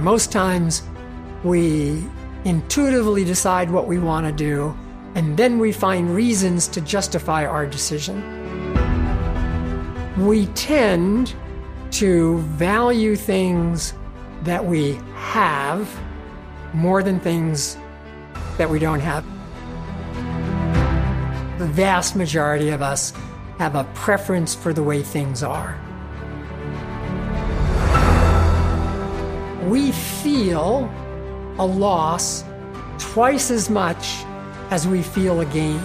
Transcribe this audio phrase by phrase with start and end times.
[0.00, 0.82] Most times
[1.44, 2.02] we
[2.44, 4.74] intuitively decide what we want to do,
[5.14, 8.16] and then we find reasons to justify our decision.
[10.16, 11.34] We tend
[11.92, 13.92] to value things
[14.44, 15.86] that we have
[16.72, 17.76] more than things
[18.56, 19.22] that we don't have.
[21.58, 23.12] The vast majority of us
[23.58, 25.78] have a preference for the way things are.
[29.70, 30.92] We feel
[31.60, 32.42] a loss
[32.98, 34.24] twice as much
[34.70, 35.78] as we feel a gain.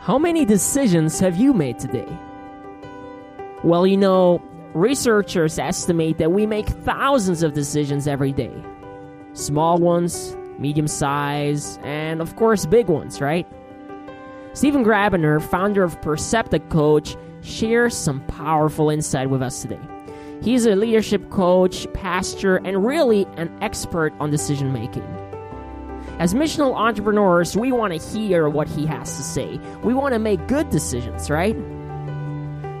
[0.00, 2.08] How many decisions have you made today?
[3.62, 8.54] Well, you know, researchers estimate that we make thousands of decisions every day.
[9.34, 13.46] Small ones, medium size, and of course, big ones, right?
[14.54, 19.80] Steven Grabiner, founder of Percepta Coach, shares some powerful insight with us today.
[20.42, 25.04] He's a leadership coach, pastor, and really an expert on decision making.
[26.18, 29.58] As missional entrepreneurs, we want to hear what he has to say.
[29.82, 31.56] We want to make good decisions, right?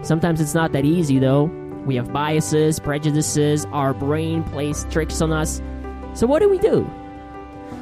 [0.02, 1.44] Sometimes it's not that easy, though.
[1.84, 5.60] We have biases, prejudices, our brain plays tricks on us.
[6.14, 6.88] So, what do we do?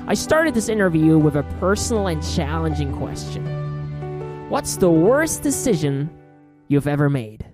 [0.07, 3.45] I started this interview with a personal and challenging question
[4.49, 6.11] What's the worst decision
[6.73, 7.45] you've ever made?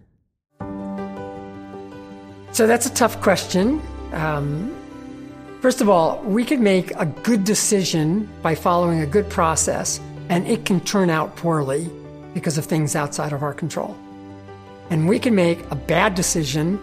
[2.53, 3.83] So that's a tough question.
[4.13, 4.75] Um,
[5.61, 10.47] first of all, we could make a good decision by following a good process, and
[10.47, 11.91] it can turn out poorly
[12.35, 13.97] because of things outside of our control.
[14.91, 16.81] And we can make a bad decision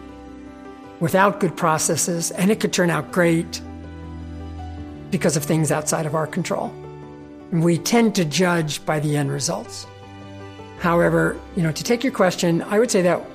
[0.99, 3.61] without good processes, and it could turn out great
[5.11, 6.67] because of things outside of our control.
[7.51, 9.87] And we tend to judge by the end results.
[10.79, 13.25] However, you know, to take your question, I would say that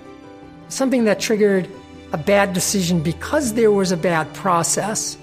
[0.68, 1.68] something that triggered
[2.12, 5.16] a bad decision because there was a bad process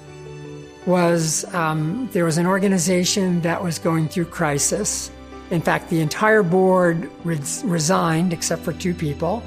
[0.86, 5.12] was um, there was an organization that was going through crisis.
[5.52, 9.44] In fact, the entire board res- resigned except for two people.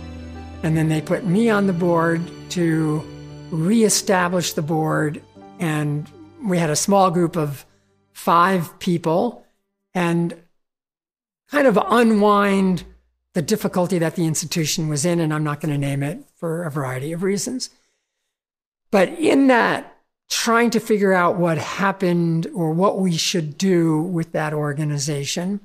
[0.62, 2.20] And then they put me on the board
[2.50, 3.02] to
[3.50, 5.22] reestablish the board.
[5.58, 6.06] And
[6.44, 7.64] we had a small group of
[8.12, 9.47] five people
[9.94, 10.34] and
[11.50, 12.84] kind of unwind
[13.34, 16.65] the difficulty that the institution was in, and I'm not going to name it for
[16.65, 17.71] a variety of reasons.
[18.91, 19.97] But in that,
[20.28, 25.61] trying to figure out what happened or what we should do with that organization,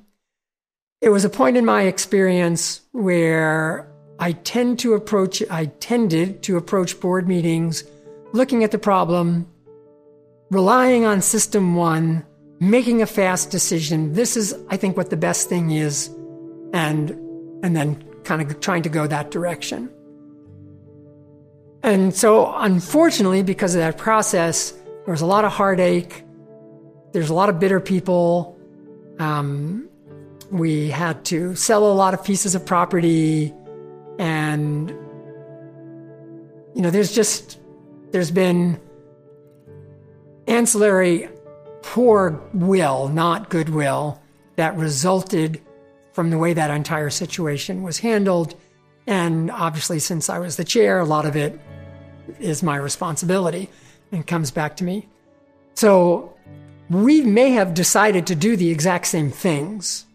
[1.00, 6.56] it was a point in my experience where I tend to approach, I tended to
[6.56, 7.84] approach board meetings
[8.32, 9.46] looking at the problem,
[10.50, 12.24] relying on system one,
[12.60, 14.12] making a fast decision.
[14.12, 16.08] This is, I think, what the best thing is.
[16.72, 17.10] And
[17.62, 19.90] and then kind of trying to go that direction.
[21.82, 26.24] And so, unfortunately, because of that process, there was a lot of heartache.
[27.12, 28.58] There's a lot of bitter people.
[29.18, 29.88] Um,
[30.50, 33.54] we had to sell a lot of pieces of property.
[34.18, 34.90] And,
[36.74, 37.58] you know, there's just,
[38.10, 38.80] there's been
[40.48, 41.28] ancillary
[41.86, 44.20] poor will, not goodwill,
[44.56, 45.62] that resulted
[46.12, 48.56] from the way that entire situation was handled.
[49.06, 51.60] And obviously, since I was the chair, a lot of it
[52.40, 53.70] is my responsibility
[54.10, 55.06] and comes back to me.
[55.74, 56.36] So
[56.90, 60.06] we may have decided to do the exact same things,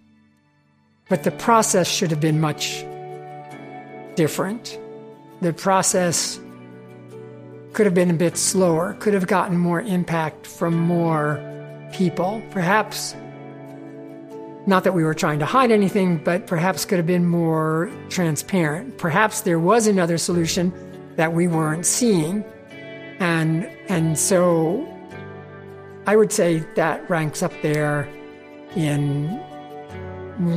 [1.08, 2.84] but the process should have been much
[4.16, 4.78] different.
[5.40, 6.38] The process
[7.72, 11.48] could have been a bit slower, could have gotten more impact from more
[11.94, 12.42] people.
[12.52, 13.16] Perhaps
[14.68, 18.98] not that we were trying to hide anything, but perhaps could have been more transparent.
[18.98, 20.72] Perhaps there was another solution
[21.16, 22.44] that we weren't seeing.
[23.20, 24.88] And, and so
[26.06, 28.08] I would say that ranks up there
[28.76, 29.28] in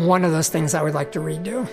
[0.06, 1.66] one of those things I would like to redo.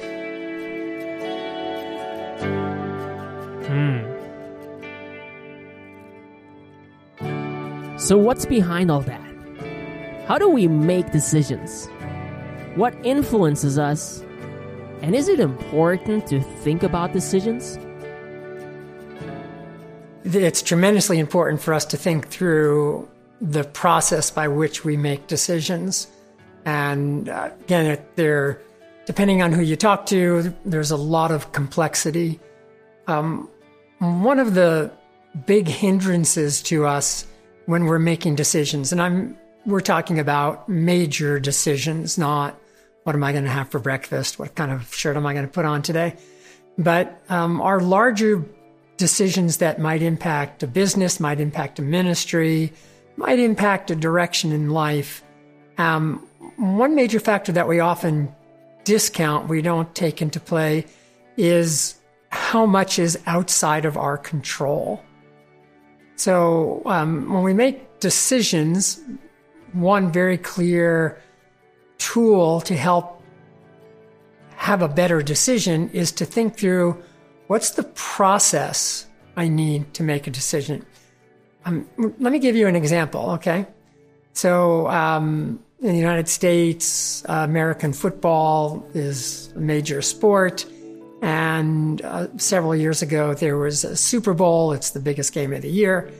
[3.67, 4.11] Hmm.
[7.97, 9.30] So, what's behind all that?
[10.31, 11.89] How do we make decisions?
[12.75, 14.23] What influences us?
[15.01, 17.77] And is it important to think about decisions?
[20.23, 23.09] It's tremendously important for us to think through
[23.41, 26.07] the process by which we make decisions.
[26.63, 28.61] And uh, again, there,
[29.05, 32.39] depending on who you talk to, there's a lot of complexity.
[33.05, 33.49] Um,
[33.99, 34.93] one of the
[35.45, 37.27] big hindrances to us
[37.65, 42.59] when we're making decisions, and I'm we're talking about major decisions, not
[43.03, 44.37] what am I going to have for breakfast?
[44.37, 46.15] What kind of shirt am I going to put on today?
[46.77, 48.43] but um, our larger
[48.97, 52.71] decisions that might impact a business, might impact a ministry,
[53.17, 55.23] might impact a direction in life.
[55.77, 56.27] Um,
[56.57, 58.33] one major factor that we often
[58.83, 60.85] discount, we don't take into play,
[61.37, 61.95] is
[62.29, 65.01] how much is outside of our control.
[66.15, 68.99] So um, when we make decisions,
[69.73, 71.21] one very clear
[71.97, 73.21] tool to help
[74.55, 77.01] have a better decision is to think through
[77.47, 80.85] what's the process I need to make a decision.
[81.65, 83.65] Um, let me give you an example, okay?
[84.33, 90.65] So, um, in the United States, uh, American football is a major sport.
[91.23, 94.73] And uh, several years ago, there was a Super Bowl.
[94.73, 96.11] It's the biggest game of the year.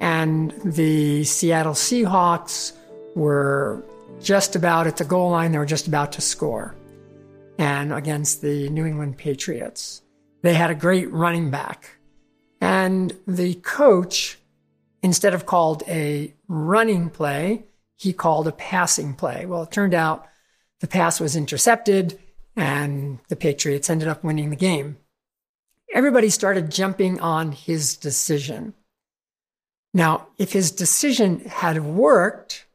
[0.00, 2.72] And the Seattle Seahawks
[3.14, 3.84] were
[4.20, 5.52] just about at the goal line.
[5.52, 6.74] They were just about to score.
[7.58, 10.02] And against the New England Patriots,
[10.42, 11.98] they had a great running back.
[12.60, 14.38] And the coach,
[15.02, 17.64] instead of called a running play,
[17.96, 19.44] he called a passing play.
[19.46, 20.26] Well, it turned out
[20.80, 22.18] the pass was intercepted
[22.56, 24.98] and the Patriots ended up winning the game.
[25.92, 28.74] Everybody started jumping on his decision.
[29.94, 32.66] Now, if his decision had worked,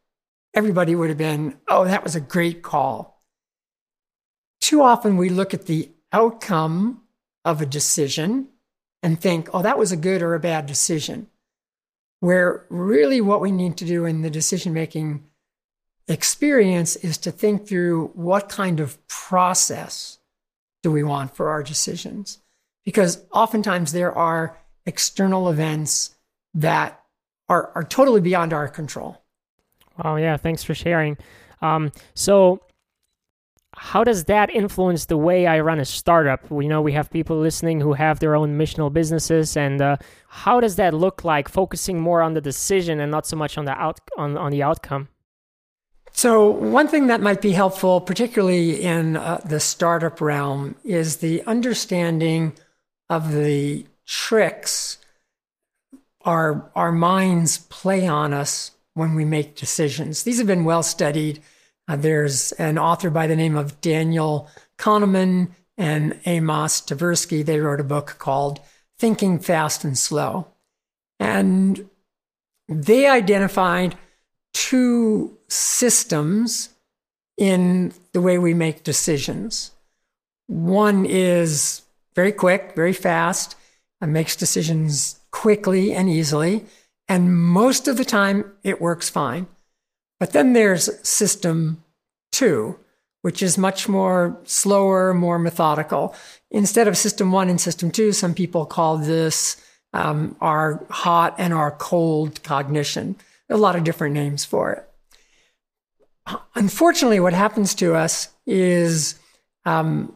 [0.53, 3.23] everybody would have been, oh, that was a great call.
[4.61, 7.01] Too often we look at the outcome
[7.43, 8.47] of a decision
[9.01, 11.27] and think, oh, that was a good or a bad decision.
[12.19, 15.23] Where really what we need to do in the decision making
[16.07, 20.19] experience is to think through what kind of process
[20.83, 22.39] do we want for our decisions.
[22.85, 26.15] Because oftentimes there are external events
[26.53, 27.01] that
[27.49, 29.22] are, are totally beyond our control.
[30.03, 30.37] Oh, yeah.
[30.37, 31.17] Thanks for sharing.
[31.61, 32.61] Um, so,
[33.75, 36.49] how does that influence the way I run a startup?
[36.51, 39.97] We know we have people listening who have their own missional businesses, and uh,
[40.27, 41.49] how does that look like?
[41.49, 44.61] Focusing more on the decision and not so much on the out on, on the
[44.61, 45.09] outcome.
[46.11, 51.41] So, one thing that might be helpful, particularly in uh, the startup realm, is the
[51.43, 52.53] understanding
[53.09, 54.99] of the tricks
[56.21, 60.23] our, our minds play on us when we make decisions.
[60.23, 61.41] These have been well studied.
[61.87, 67.45] Uh, there's an author by the name of Daniel Kahneman and Amos Tversky.
[67.45, 68.59] They wrote a book called
[68.97, 70.47] Thinking Fast and Slow.
[71.19, 71.89] And
[72.69, 73.97] they identified
[74.53, 76.69] two systems
[77.37, 79.71] in the way we make decisions.
[80.47, 81.81] One is
[82.15, 83.55] very quick, very fast,
[83.99, 86.65] and makes decisions quickly and easily.
[87.07, 89.47] And most of the time, it works fine.
[90.19, 91.83] But then there's system
[92.31, 92.79] two,
[93.23, 96.15] which is much more slower, more methodical.
[96.49, 99.57] Instead of system one and system two, some people call this
[99.93, 103.15] um, our hot and our cold cognition.
[103.49, 104.89] A lot of different names for it.
[106.55, 109.19] Unfortunately, what happens to us is
[109.65, 110.15] um,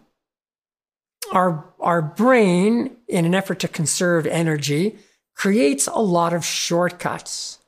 [1.33, 4.97] our, our brain, in an effort to conserve energy,
[5.37, 7.59] creates a lot of shortcuts.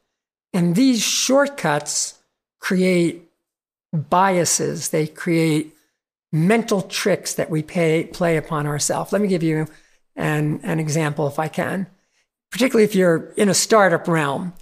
[0.52, 2.16] And these shortcuts
[2.60, 3.30] create
[3.94, 5.76] biases, they create
[6.32, 9.14] mental tricks that we pay, play upon ourselves.
[9.14, 9.68] Let me give you
[10.16, 11.88] an, an example if I can.
[12.52, 14.54] Particularly if you're in a startup realm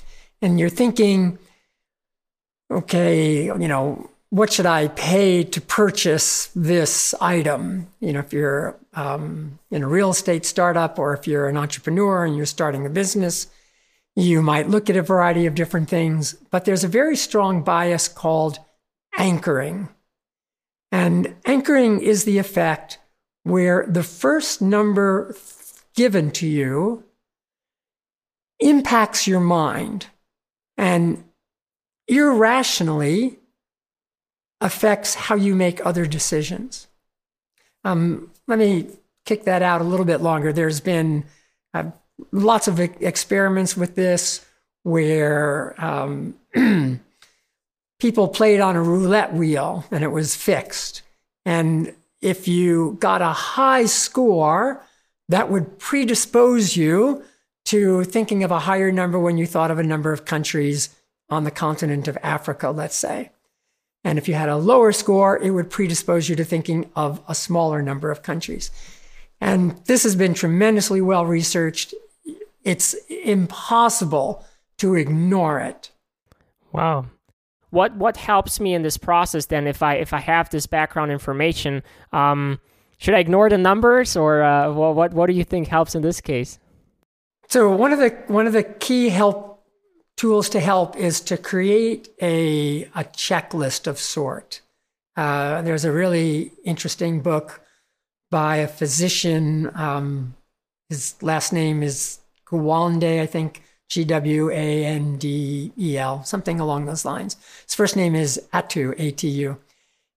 [0.41, 1.39] and you're thinking,
[2.69, 7.87] okay, you know, what should I pay to purchase this item?
[7.99, 12.25] You know, if you're um, in a real estate startup or if you're an entrepreneur
[12.25, 13.47] and you're starting a business,
[14.15, 18.07] you might look at a variety of different things, but there's a very strong bias
[18.07, 18.59] called
[19.17, 19.89] anchoring.
[20.91, 22.99] And anchoring is the effect
[23.43, 25.35] where the first number
[25.95, 27.03] given to you
[28.59, 30.07] impacts your mind
[30.77, 31.23] and
[32.07, 33.39] irrationally
[34.61, 36.87] affects how you make other decisions.
[37.83, 38.87] Um, let me
[39.25, 40.51] kick that out a little bit longer.
[40.51, 41.25] There's been
[41.73, 41.91] uh,
[42.31, 44.45] lots of experiments with this
[44.83, 46.35] where um,
[47.99, 51.01] people played on a roulette wheel and it was fixed.
[51.45, 54.83] And if you got a high score,
[55.29, 57.23] that would predispose you
[57.65, 60.95] to thinking of a higher number when you thought of a number of countries
[61.29, 63.31] on the continent of Africa, let's say.
[64.07, 67.35] And if you had a lower score, it would predispose you to thinking of a
[67.35, 68.71] smaller number of countries.
[69.41, 71.93] And this has been tremendously well researched.
[72.63, 74.45] It's impossible
[74.77, 75.91] to ignore it.
[76.71, 77.07] Wow.
[77.71, 81.11] What what helps me in this process then if I if I have this background
[81.11, 81.83] information?
[82.13, 82.61] Um,
[82.99, 86.21] should I ignore the numbers, or uh, what what do you think helps in this
[86.21, 86.59] case?
[87.49, 89.56] So one of the one of the key help
[90.17, 94.61] tools to help is to create a a checklist of sort.
[95.15, 97.61] Uh, there's a really interesting book
[98.29, 99.71] by a physician.
[99.75, 100.35] Um,
[100.89, 106.59] his last name is Gawande, I think, G W A N D E L, something
[106.59, 107.37] along those lines.
[107.65, 109.57] His first name is Atu, A T U.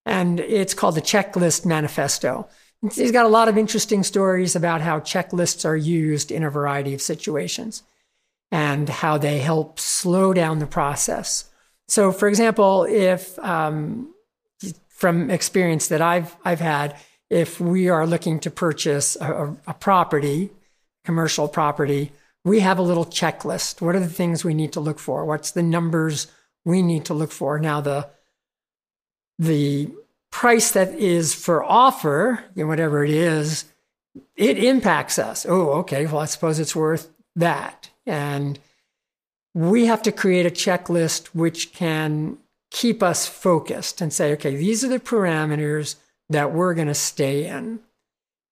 [0.07, 2.49] And it's called the Checklist Manifesto.
[2.95, 6.95] He's got a lot of interesting stories about how checklists are used in a variety
[6.95, 7.83] of situations
[8.51, 11.51] and how they help slow down the process.
[11.89, 14.13] So, for example, if um,
[14.89, 16.97] from experience that I've I've had,
[17.29, 20.51] if we are looking to purchase a, a property,
[21.05, 22.13] commercial property,
[22.45, 23.81] we have a little checklist.
[23.81, 25.25] What are the things we need to look for?
[25.25, 26.27] What's the numbers
[26.65, 27.59] we need to look for?
[27.59, 28.09] Now, the
[29.39, 29.93] the
[30.31, 33.65] price that is for offer, you know, whatever it is,
[34.37, 35.47] it impacts us.
[35.49, 36.07] Oh, okay.
[36.07, 37.90] Well, I suppose it's worth that.
[38.07, 38.59] And
[39.55, 42.39] we have to create a checklist which can
[42.71, 45.97] keep us focused and say, okay, these are the parameters
[46.29, 47.81] that we're going to stay in.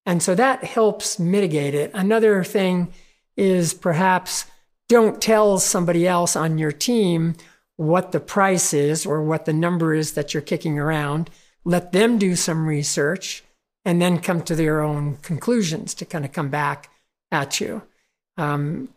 [0.05, 1.91] And so that helps mitigate it.
[1.95, 2.93] Another thing
[3.37, 4.47] is perhaps
[4.89, 7.37] don't tell somebody else on your team
[7.77, 11.31] what the price is or what the number is that you're kicking around.
[11.65, 13.45] Let them do some research
[13.85, 16.91] and then come to their own conclusions to kind of come back
[17.31, 17.83] at you.
[18.37, 18.89] Um,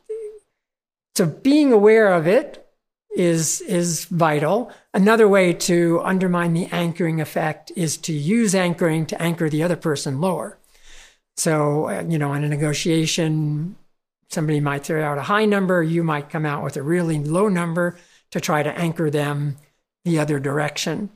[1.16, 2.68] so being aware of it
[3.16, 4.72] is is vital.
[4.94, 9.76] Another way to undermine the anchoring effect is to use anchoring to anchor the other
[9.76, 10.58] person lower.
[11.36, 13.76] So, uh, you know, in a negotiation,
[14.30, 17.48] somebody might throw out a high number, you might come out with a really low
[17.50, 17.98] number
[18.32, 19.58] to try to anchor them
[20.06, 21.10] the other direction.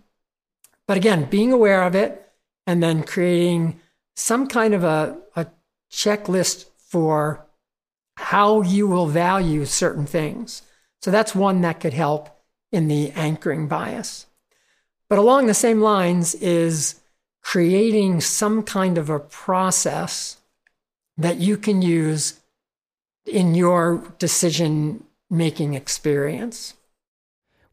[0.88, 2.30] But again, being aware of it
[2.68, 3.80] and then creating
[4.16, 5.48] some kind of a, a
[5.92, 7.45] checklist for
[8.18, 10.62] how you will value certain things.
[11.02, 12.30] So that's one that could help
[12.72, 14.26] in the anchoring bias.
[15.10, 17.02] But along the same lines is
[17.42, 20.38] creating some kind of a process
[21.18, 22.40] that you can use
[23.26, 26.74] in your decision making experience.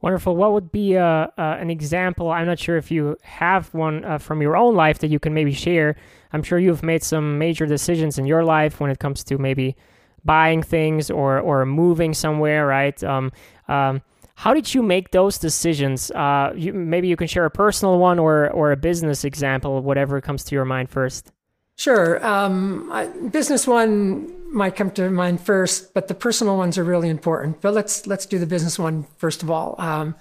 [0.00, 0.36] Wonderful.
[0.36, 2.30] What would be uh, uh, an example?
[2.30, 5.32] I'm not sure if you have one uh, from your own life that you can
[5.32, 5.96] maybe share.
[6.32, 9.76] I'm sure you've made some major decisions in your life when it comes to maybe
[10.24, 13.02] buying things or or moving somewhere, right?
[13.04, 13.32] Um,
[13.68, 14.02] um,
[14.34, 16.10] how did you make those decisions?
[16.10, 20.20] Uh, you, maybe you can share a personal one or or a business example, whatever
[20.20, 21.32] comes to your mind first.
[21.76, 22.24] Sure.
[22.24, 27.08] Um, I, business one might come to mind first, but the personal ones are really
[27.08, 27.60] important.
[27.60, 29.74] But let's let's do the business one first of all.
[29.78, 30.14] Um,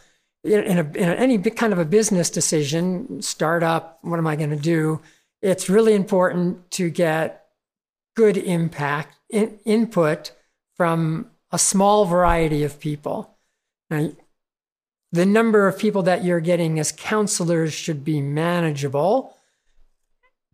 [0.44, 4.50] in, in, a, in any kind of a business decision, startup, what am I going
[4.50, 5.02] to do?
[5.42, 7.41] It's really important to get
[8.16, 10.32] good impact in, input
[10.76, 13.38] from a small variety of people.
[13.90, 14.12] Now,
[15.12, 19.36] the number of people that you're getting as counselors should be manageable,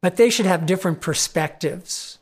[0.02, 2.18] but they should have different perspectives.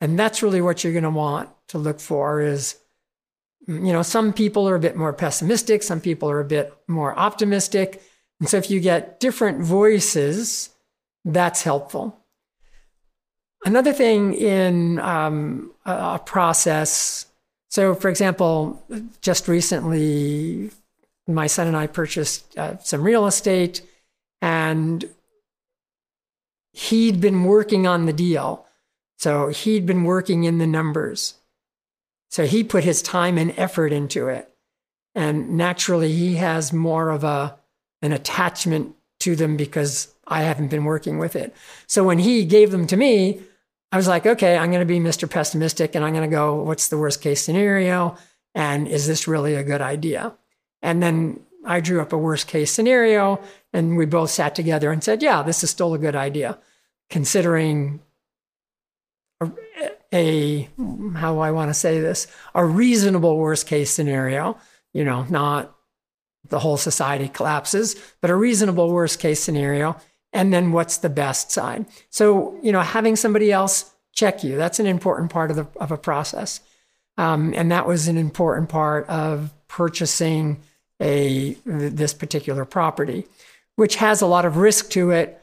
[0.00, 2.76] And that's really what you're going to want to look for is
[3.66, 7.18] you know, some people are a bit more pessimistic, some people are a bit more
[7.18, 8.02] optimistic.
[8.40, 10.70] And so if you get different voices,
[11.24, 12.23] that's helpful.
[13.64, 17.26] Another thing in um, a process,
[17.70, 18.82] so for example,
[19.22, 20.70] just recently,
[21.26, 23.80] my son and I purchased uh, some real estate,
[24.42, 25.08] and
[26.72, 28.66] he'd been working on the deal.
[29.16, 31.34] So he'd been working in the numbers.
[32.28, 34.50] So he put his time and effort into it.
[35.14, 37.56] And naturally, he has more of a,
[38.02, 41.54] an attachment to them because I haven't been working with it.
[41.86, 43.40] So when he gave them to me,
[43.94, 45.30] I was like, okay, I'm going to be Mr.
[45.30, 48.16] Pessimistic and I'm going to go, what's the worst case scenario?
[48.52, 50.34] And is this really a good idea?
[50.82, 53.40] And then I drew up a worst case scenario
[53.72, 56.58] and we both sat together and said, yeah, this is still a good idea,
[57.08, 58.00] considering
[59.40, 59.52] a,
[60.12, 60.68] a
[61.14, 64.58] how I want to say this, a reasonable worst case scenario,
[64.92, 65.72] you know, not
[66.48, 69.94] the whole society collapses, but a reasonable worst case scenario
[70.34, 71.86] and then what's the best side.
[72.10, 75.90] So, you know, having somebody else check you, that's an important part of, the, of
[75.92, 76.60] a process.
[77.16, 80.60] Um, and that was an important part of purchasing
[81.00, 83.26] a this particular property,
[83.76, 85.40] which has a lot of risk to it,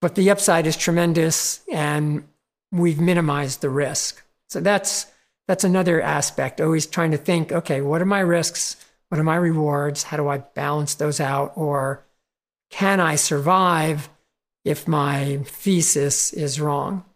[0.00, 2.24] but the upside is tremendous, and
[2.70, 4.22] we've minimized the risk.
[4.48, 5.06] So that's
[5.48, 6.60] that's another aspect.
[6.60, 8.76] Always trying to think, okay, what are my risks?
[9.08, 10.04] What are my rewards?
[10.04, 11.52] How do I balance those out?
[11.56, 12.05] Or
[12.76, 14.10] can I survive
[14.62, 17.06] if my thesis is wrong.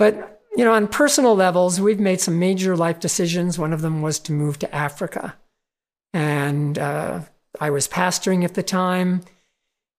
[0.00, 3.56] But, you know, on personal levels, we've made some major life decisions.
[3.56, 5.36] One of them was to move to Africa.
[6.12, 7.20] And uh,
[7.60, 9.20] I was pastoring at the time.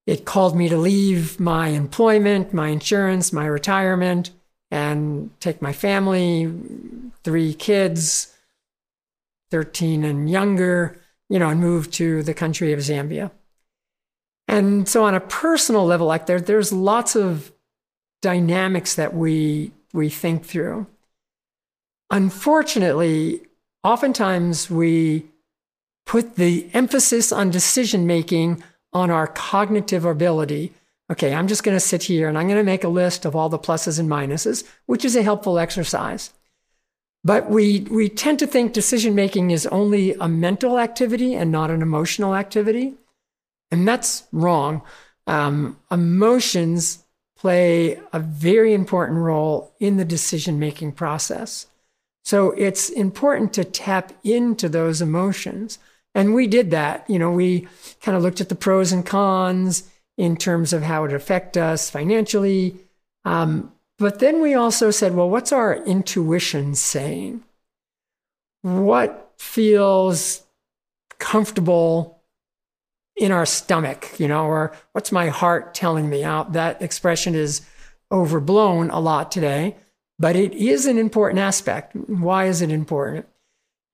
[0.05, 4.31] It called me to leave my employment, my insurance, my retirement,
[4.69, 6.53] and take my family,
[7.23, 8.35] three kids,
[9.51, 13.31] 13 and younger, you know, and move to the country of Zambia.
[14.47, 17.51] And so on a personal level, like there, there's lots of
[18.21, 20.88] dynamics that we we think through.
[22.09, 23.41] Unfortunately,
[23.83, 25.25] oftentimes we
[26.05, 30.73] put the emphasis on decision making on our cognitive ability.
[31.12, 33.35] Okay, I'm just going to sit here and I'm going to make a list of
[33.35, 36.31] all the pluses and minuses, which is a helpful exercise.
[37.23, 41.71] But we, we tend to think decision making is only a mental activity and not
[41.71, 42.95] an emotional activity.
[43.72, 44.82] And that's wrong.
[45.27, 47.03] Um, emotions
[47.38, 51.67] play a very important role in the decision making process.
[52.24, 55.77] So it's important to tap into those emotions.
[56.15, 57.10] And we did that.
[57.10, 57.67] You know, we
[58.01, 61.89] kind of looked at the pros and cons in terms of how it affect us
[61.89, 62.77] financially.
[63.25, 67.43] Um, but then we also said, well, what's our intuition saying?
[68.62, 70.43] What feels
[71.20, 72.23] comfortable
[73.15, 76.53] in our stomach, you know, or what's my heart telling me out?
[76.53, 77.62] That expression is
[78.12, 79.75] overblown a lot today,
[80.20, 81.96] but it is an important aspect.
[81.96, 83.27] Why is it important?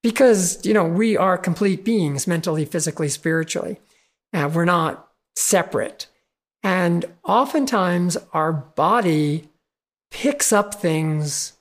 [0.02, 3.80] Because, you know, we are complete beings mentally, physically, spiritually.
[4.34, 6.08] We're not separate.
[6.64, 9.50] And oftentimes our body
[10.12, 11.54] picks up things,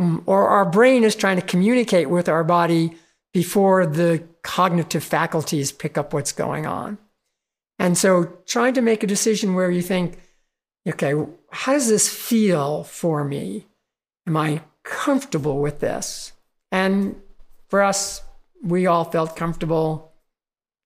[0.00, 2.96] mm, or our brain is trying to communicate with our body
[3.32, 6.98] before the cognitive faculties pick up what's going on.
[7.80, 10.20] And so trying to make a decision where you think,
[10.88, 11.14] okay,
[11.50, 13.66] how does this feel for me?
[14.24, 16.32] Am I comfortable with this?
[16.70, 17.20] And
[17.66, 18.22] for us,
[18.62, 20.12] we all felt comfortable.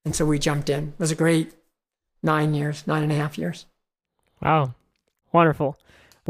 [0.07, 0.89] And so we jumped in.
[0.89, 1.53] It was a great
[2.23, 3.67] nine years, nine and a half years.
[4.41, 4.75] Wow.
[5.33, 5.77] Wonderful.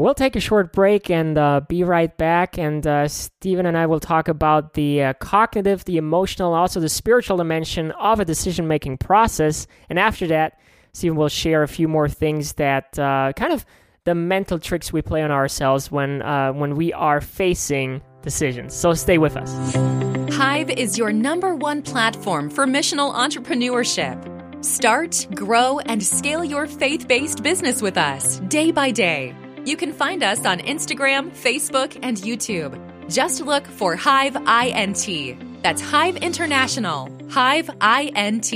[0.01, 2.57] We'll take a short break and uh, be right back.
[2.57, 6.89] And uh, Steven and I will talk about the uh, cognitive, the emotional, also the
[6.89, 9.67] spiritual dimension of a decision making process.
[9.89, 10.59] And after that,
[10.93, 13.63] Steven will share a few more things that uh, kind of
[14.05, 18.73] the mental tricks we play on ourselves when uh, when we are facing decisions.
[18.73, 19.75] So stay with us.
[20.35, 24.65] Hive is your number one platform for missional entrepreneurship.
[24.65, 29.35] Start, grow, and scale your faith based business with us day by day.
[29.63, 32.79] You can find us on Instagram, Facebook, and YouTube.
[33.07, 35.61] Just look for Hive INT.
[35.61, 37.11] That's Hive International.
[37.29, 38.51] Hive INT.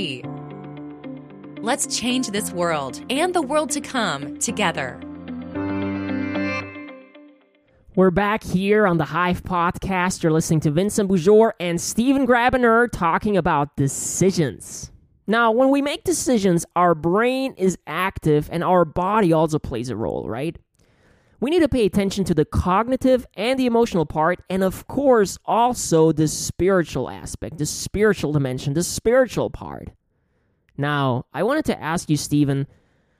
[1.62, 4.98] Let's change this world and the world to come together.
[7.94, 10.24] We're back here on the Hive podcast.
[10.24, 14.90] You're listening to Vincent Boujor and Steven Grabiner talking about decisions.
[15.28, 19.96] Now, when we make decisions, our brain is active and our body also plays a
[19.96, 20.58] role, right?
[21.40, 25.38] We need to pay attention to the cognitive and the emotional part, and of course,
[25.44, 29.90] also the spiritual aspect, the spiritual dimension, the spiritual part.
[30.78, 32.66] Now, I wanted to ask you, Steven,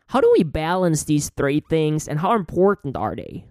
[0.08, 3.44] how do we balance these three things and how important are they?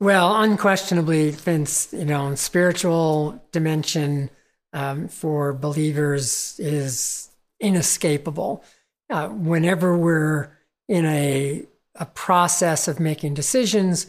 [0.00, 4.30] Well, unquestionably, Vince, you know, spiritual dimension
[4.72, 8.64] um, for believers is inescapable.
[9.10, 10.52] Uh, whenever we're
[10.88, 11.66] in a
[11.98, 14.06] a process of making decisions.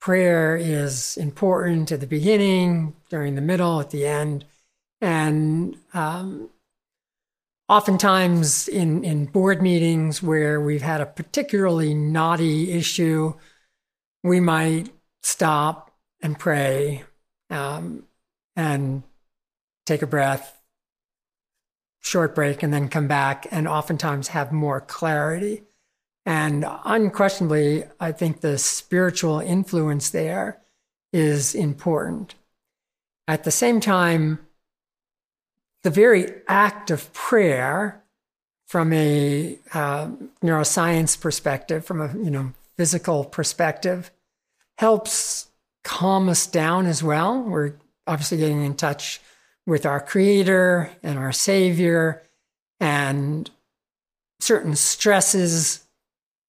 [0.00, 4.44] Prayer is important at the beginning, during the middle, at the end.
[5.00, 6.50] And um,
[7.68, 13.34] oftentimes in, in board meetings where we've had a particularly knotty issue,
[14.22, 14.90] we might
[15.22, 15.90] stop
[16.22, 17.04] and pray
[17.48, 18.04] um,
[18.56, 19.02] and
[19.86, 20.60] take a breath,
[22.00, 25.62] short break, and then come back and oftentimes have more clarity.
[26.26, 30.60] And unquestionably, I think the spiritual influence there
[31.12, 32.34] is important.
[33.26, 34.40] At the same time,
[35.82, 38.02] the very act of prayer,
[38.66, 40.08] from a uh,
[40.42, 44.10] neuroscience perspective, from a you know physical perspective,
[44.78, 45.48] helps
[45.84, 47.40] calm us down as well.
[47.40, 47.74] We're
[48.06, 49.20] obviously getting in touch
[49.66, 52.22] with our Creator and our Savior,
[52.78, 53.50] and
[54.40, 55.84] certain stresses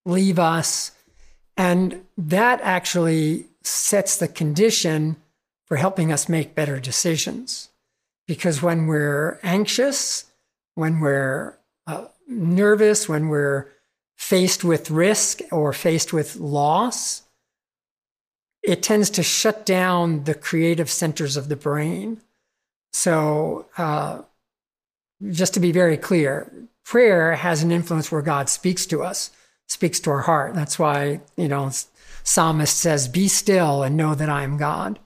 [0.06, 0.92] leave us.
[1.58, 5.18] And that actually sets the condition
[5.66, 7.70] for helping us make better decisions.
[8.28, 10.26] Because when we're anxious,
[10.76, 13.68] when we're uh, nervous, when we're
[14.18, 17.24] faced with risk or faced with loss,
[18.64, 22.22] it tends to shut down the creative centers of the brain.
[22.94, 24.22] So, uh,
[25.32, 26.52] just to be very clear,
[26.86, 29.32] prayer has an influence where God speaks to us,
[29.71, 30.53] speaks to our heart.
[30.53, 31.71] That's why, you know,
[32.23, 34.99] psalmist says, Be still and know that I am God.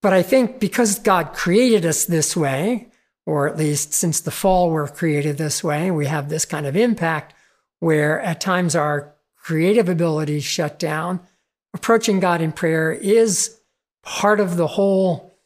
[0.00, 2.88] But I think because God created us this way,
[3.26, 6.74] or at least since the fall we're created this way, we have this kind of
[6.74, 7.34] impact
[7.78, 11.20] where at times our creative abilities shut down.
[11.74, 13.60] Approaching God in prayer is
[14.02, 15.36] part of the whole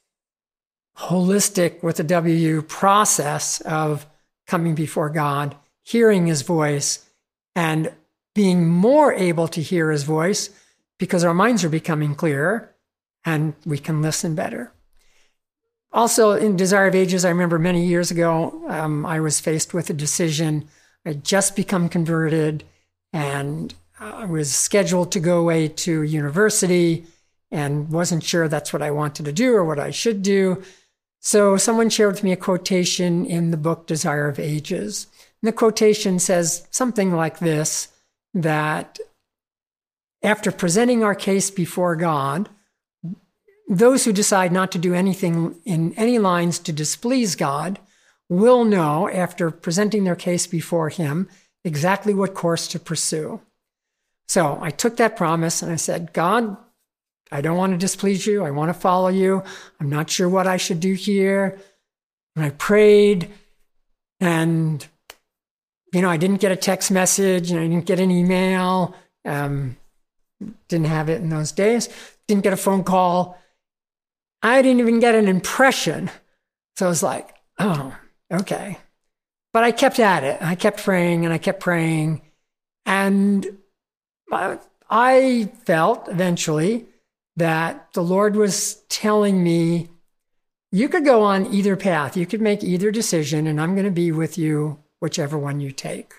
[0.96, 4.06] holistic with a W process of
[4.46, 7.04] coming before God, hearing his voice,
[7.54, 7.92] and
[8.34, 10.50] being more able to hear his voice
[10.98, 12.74] because our minds are becoming clearer
[13.24, 14.72] and we can listen better.
[15.92, 19.88] Also, in Desire of Ages, I remember many years ago, um, I was faced with
[19.90, 20.68] a decision.
[21.06, 22.64] I would just become converted
[23.12, 27.06] and I was scheduled to go away to university
[27.50, 30.62] and wasn't sure that's what I wanted to do or what I should do.
[31.20, 35.06] So someone shared with me a quotation in the book Desire of Ages.
[35.44, 37.88] The quotation says something like this
[38.32, 38.98] that
[40.22, 42.48] after presenting our case before God,
[43.68, 47.78] those who decide not to do anything in any lines to displease God
[48.30, 51.28] will know, after presenting their case before Him,
[51.62, 53.42] exactly what course to pursue.
[54.26, 56.56] So I took that promise and I said, God,
[57.30, 58.42] I don't want to displease you.
[58.46, 59.42] I want to follow you.
[59.78, 61.58] I'm not sure what I should do here.
[62.34, 63.30] And I prayed
[64.20, 64.88] and,
[65.94, 68.94] you know, I didn't get a text message and I didn't get an email.
[69.24, 69.76] Um,
[70.68, 71.88] didn't have it in those days.
[72.26, 73.38] Didn't get a phone call.
[74.42, 76.10] I didn't even get an impression.
[76.76, 77.96] So I was like, oh,
[78.32, 78.78] okay.
[79.52, 80.42] But I kept at it.
[80.42, 82.20] I kept praying and I kept praying.
[82.84, 83.58] And
[84.90, 86.86] I felt eventually
[87.36, 89.88] that the Lord was telling me,
[90.72, 92.16] you could go on either path.
[92.16, 95.70] You could make either decision, and I'm going to be with you, whichever one you
[95.70, 96.14] take.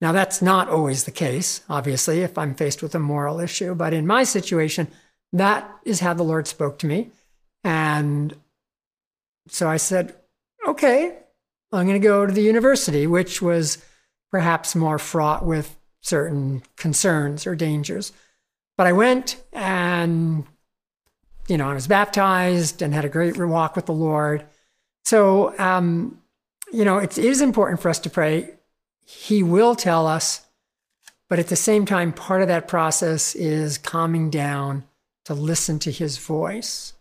[0.00, 3.74] Now, that's not always the case, obviously, if I'm faced with a moral issue.
[3.74, 4.86] But in my situation,
[5.32, 7.10] that is how the Lord spoke to me.
[7.64, 8.36] And
[9.48, 10.14] so I said,
[10.64, 11.18] okay,
[11.72, 13.84] I'm going to go to the university, which was
[14.30, 18.12] perhaps more fraught with certain concerns or dangers.
[18.78, 20.44] But I went and,
[21.48, 24.46] you know, I was baptized and had a great walk with the Lord.
[25.04, 26.21] So, um,
[26.72, 28.50] you know, it is important for us to pray.
[29.04, 30.46] He will tell us,
[31.28, 34.84] but at the same time, part of that process is calming down
[35.24, 36.94] to listen to his voice.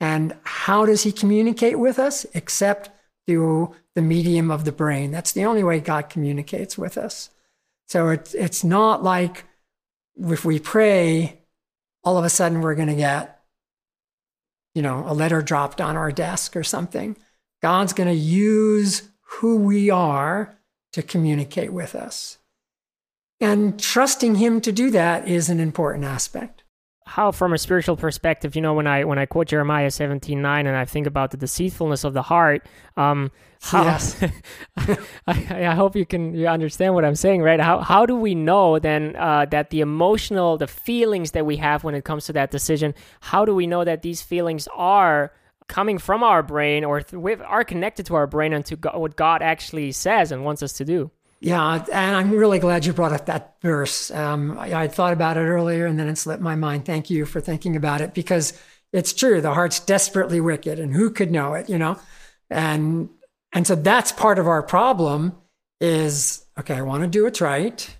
[0.00, 2.26] And how does he communicate with us?
[2.34, 2.90] Except
[3.26, 5.10] through the medium of the brain.
[5.10, 7.30] That's the only way God communicates with us.
[7.88, 9.44] So it's, it's not like
[10.16, 11.40] if we pray,
[12.04, 13.40] all of a sudden we're going to get,
[14.74, 17.16] you know, a letter dropped on our desk or something.
[17.66, 20.56] God's going to use who we are
[20.92, 22.38] to communicate with us.
[23.40, 26.62] And trusting Him to do that is an important aspect
[27.08, 30.66] how from a spiritual perspective you know when i when i quote jeremiah 17 9
[30.66, 33.30] and i think about the deceitfulness of the heart um
[33.62, 34.20] how, yes.
[34.76, 34.96] I,
[35.28, 38.80] I hope you can you understand what i'm saying right how, how do we know
[38.80, 42.50] then uh, that the emotional the feelings that we have when it comes to that
[42.50, 45.32] decision how do we know that these feelings are
[45.68, 49.42] coming from our brain or th- are connected to our brain and to what god
[49.42, 53.26] actually says and wants us to do yeah, and I'm really glad you brought up
[53.26, 54.10] that verse.
[54.10, 56.86] Um, I, I thought about it earlier and then it slipped my mind.
[56.86, 58.58] Thank you for thinking about it because
[58.92, 59.40] it's true.
[59.40, 61.98] The heart's desperately wicked, and who could know it, you know?
[62.50, 63.10] And
[63.52, 65.36] and so that's part of our problem
[65.80, 67.96] is okay, I want to do it right.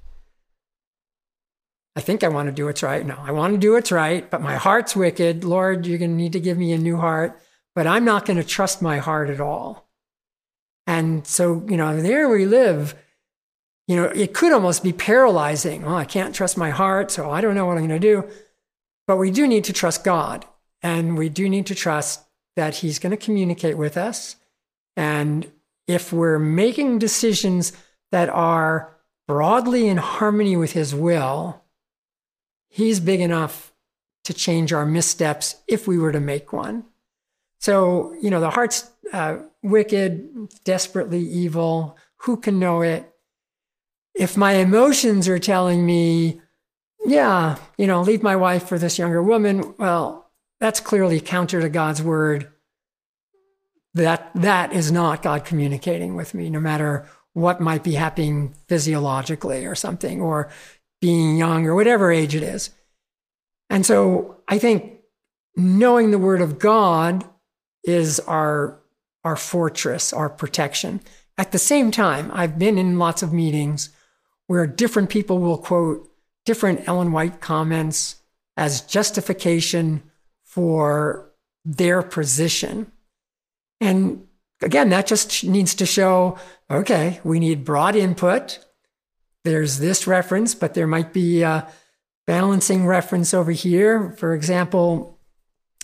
[1.94, 3.04] I think I want to do it right.
[3.04, 5.44] No, I want to do what's right, but my heart's wicked.
[5.44, 7.40] Lord, you're going to need to give me a new heart,
[7.76, 9.88] but I'm not going to trust my heart at all.
[10.88, 12.96] And so, you know, there we live
[13.86, 15.84] you know, it could almost be paralyzing.
[15.84, 18.28] Oh, I can't trust my heart, so I don't know what I'm going to do.
[19.06, 20.44] But we do need to trust God,
[20.82, 22.24] and we do need to trust
[22.56, 24.36] that He's going to communicate with us.
[24.96, 25.50] And
[25.86, 27.72] if we're making decisions
[28.10, 28.96] that are
[29.28, 31.62] broadly in harmony with His will,
[32.68, 33.72] He's big enough
[34.24, 36.84] to change our missteps if we were to make one.
[37.58, 41.96] So, you know, the heart's uh, wicked, desperately evil.
[42.18, 43.12] Who can know it?
[44.16, 46.40] if my emotions are telling me,
[47.04, 51.68] yeah, you know, leave my wife for this younger woman, well, that's clearly counter to
[51.68, 52.50] God's word.
[53.94, 59.66] That that is not God communicating with me, no matter what might be happening physiologically
[59.66, 60.50] or something, or
[61.00, 62.70] being young or whatever age it is.
[63.68, 65.00] And so I think
[65.56, 67.24] knowing the word of God
[67.86, 68.78] is our,
[69.24, 71.00] our fortress, our protection.
[71.38, 73.90] At the same time, I've been in lots of meetings
[74.46, 76.10] where different people will quote
[76.44, 78.16] different Ellen White comments
[78.56, 80.02] as justification
[80.44, 81.32] for
[81.64, 82.90] their position.
[83.80, 84.26] And
[84.62, 86.38] again, that just needs to show
[86.70, 88.58] okay, we need broad input.
[89.44, 91.68] There's this reference, but there might be a
[92.26, 94.10] balancing reference over here.
[94.18, 95.15] For example,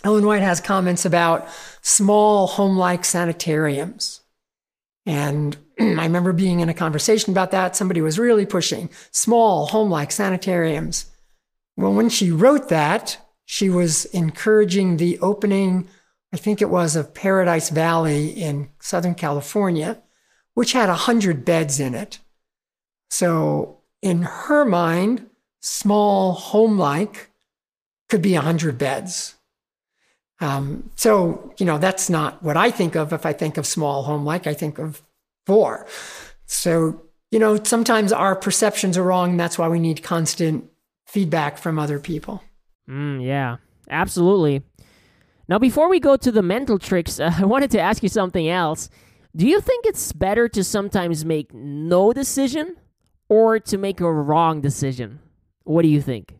[0.05, 1.49] Ellen White has comments about
[1.81, 4.21] small home like sanitariums.
[5.07, 7.77] And I remember being in a conversation about that.
[7.77, 11.07] Somebody was really pushing small home like sanitariums.
[11.77, 15.89] Well, when she wrote that, she was encouraging the opening,
[16.33, 20.03] I think it was of Paradise Valley in Southern California,
[20.55, 22.19] which had 100 beds in it.
[23.11, 25.29] So, in her mind,
[25.61, 27.31] small home like
[28.09, 29.35] could be 100 beds.
[30.43, 34.03] Um, so, you know, that's not what I think of if I think of small
[34.03, 35.01] home like, I think of
[35.47, 35.87] four.
[36.47, 37.01] So,
[37.31, 39.37] you know, sometimes our perceptions are wrong.
[39.37, 40.69] that's why we need constant
[41.07, 42.43] feedback from other people.
[42.91, 44.63] Mm, yeah, absolutely.
[45.49, 48.49] Now, before we go to the mental tricks, uh, I wanted to ask you something
[48.49, 48.91] else.
[49.35, 52.77] Do you think it's better to sometimes make no decision
[53.29, 55.21] or to make a wrong decision?
[55.65, 56.35] What do you think?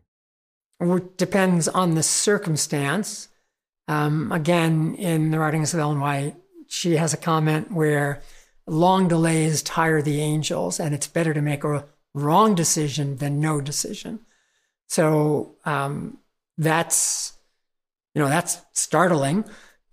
[0.81, 3.29] It depends on the circumstance.
[3.93, 8.23] Um, again, in the writings of Ellen White, she has a comment where
[8.67, 13.61] long delays tire the angels, and it's better to make a wrong decision than no
[13.61, 14.21] decision.
[14.89, 16.19] So um,
[16.57, 17.35] that's,
[18.15, 19.45] you know, that's startling.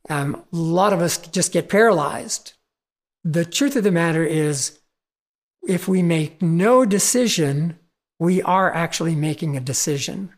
[0.09, 2.53] Um, a lot of us just get paralyzed.
[3.25, 4.79] The truth of the matter is,
[5.67, 7.77] if we make no decision,
[8.17, 10.31] we are actually making a decision.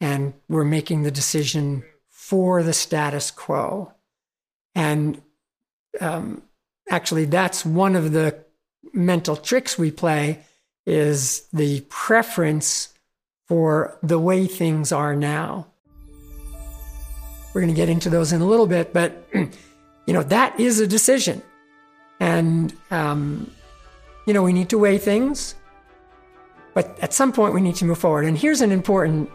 [0.00, 1.84] And we're making the decision
[2.30, 3.92] for the status quo.
[4.76, 5.20] And
[6.00, 6.44] um,
[6.88, 8.44] actually, that's one of the
[8.92, 10.38] mental tricks we play
[10.86, 12.94] is the preference
[13.48, 15.66] for the way things are now.
[17.52, 20.78] We're going to get into those in a little bit, but you know that is
[20.78, 21.42] a decision,
[22.20, 23.50] and um,
[24.28, 25.56] you know we need to weigh things.
[26.74, 28.24] But at some point, we need to move forward.
[28.24, 29.28] And here's an important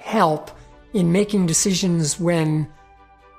[0.00, 0.50] help
[0.92, 2.68] in making decisions when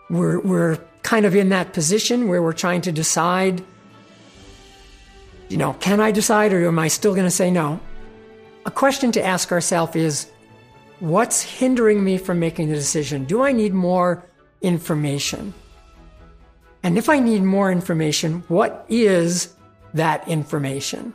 [0.10, 3.64] we're we're kind of in that position where we're trying to decide.
[5.50, 7.80] You know, can I decide, or am I still going to say no?
[8.68, 10.30] a question to ask ourselves is
[11.00, 13.24] what's hindering me from making the decision?
[13.24, 14.26] Do I need more
[14.62, 15.54] information?
[16.84, 19.56] And if I need more information, what is
[19.94, 21.14] that information?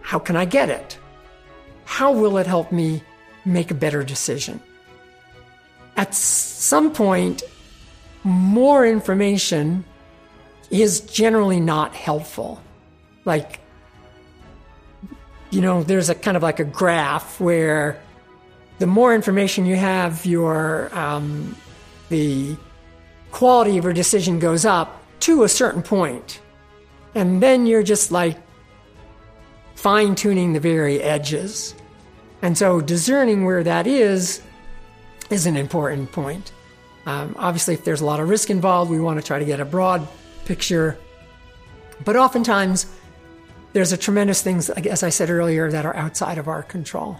[0.00, 0.98] How can I get it?
[1.84, 3.02] How will it help me
[3.44, 4.58] make a better decision?
[5.96, 7.42] At some point,
[8.24, 9.84] more information
[10.70, 12.62] is generally not helpful.
[13.24, 13.60] Like,
[15.50, 18.00] you know, there's a kind of like a graph where
[18.78, 21.56] the more information you have, your um,
[22.08, 22.56] the
[23.30, 26.40] quality of your decision goes up to a certain point,
[27.14, 28.38] and then you're just like
[29.74, 31.74] fine tuning the very edges.
[32.42, 34.40] And so, discerning where that is
[35.30, 36.52] is an important point.
[37.06, 39.60] Um, obviously, if there's a lot of risk involved, we want to try to get
[39.60, 40.06] a broad
[40.44, 40.98] picture.
[42.04, 42.86] But oftentimes,
[43.72, 47.16] there's a tremendous things, as I said earlier, that are outside of our control.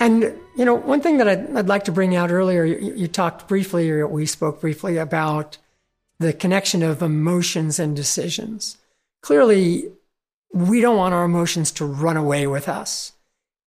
[0.00, 3.08] And, you know, one thing that I'd, I'd like to bring out earlier, you, you,
[3.08, 5.58] talked briefly, or we spoke briefly about
[6.18, 8.76] the connection of emotions and decisions.
[9.20, 9.92] Clearly,
[10.52, 13.12] we don't want our emotions to run away with us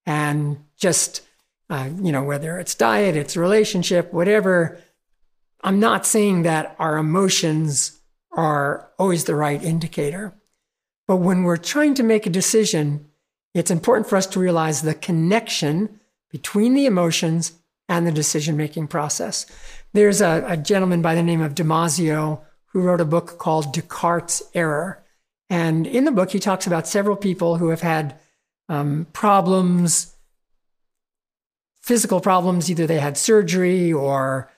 [0.06, 1.22] and just,
[1.70, 4.80] uh, you know, whether it's diet, it's relationship, whatever.
[5.64, 8.00] I'm not saying that our emotions
[8.32, 10.34] are always the right indicator.
[11.08, 13.08] But when we're trying to make a decision,
[13.54, 16.00] it's important for us to realize the connection
[16.30, 17.54] between the emotions
[17.90, 19.46] and the decision making process.
[19.94, 24.44] There's a, a, gentleman by the name of Damasio who wrote a book called Descartes'
[24.54, 25.04] Error.
[25.50, 28.20] And in the book, he talks about several people who have had
[28.68, 30.14] um, problems,
[31.88, 34.52] physical problems, either they had surgery or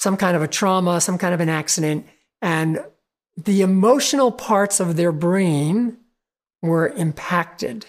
[0.00, 2.06] some kind of a trauma, some kind of an accident.
[2.40, 2.82] And
[3.36, 5.98] the emotional parts of their brain
[6.62, 7.84] were impacted.